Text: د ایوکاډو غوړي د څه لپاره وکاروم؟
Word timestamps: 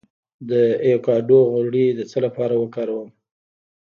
د 0.49 0.51
ایوکاډو 0.85 1.39
غوړي 1.51 1.85
د 1.97 1.99
څه 2.11 2.17
لپاره 2.25 2.53
وکاروم؟ 2.57 3.09